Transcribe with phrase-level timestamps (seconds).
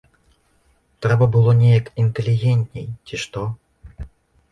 [1.05, 3.45] Трэба было неяк інтэлігентней, ці што.